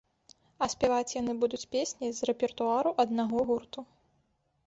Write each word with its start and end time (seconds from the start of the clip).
А 0.65 0.67
спяваць 0.73 1.13
яны 1.21 1.33
будуць 1.43 1.67
песні 1.75 2.07
з 2.19 2.29
рэпертуару 2.29 2.93
аднаго 3.03 3.37
гурту. 3.51 3.79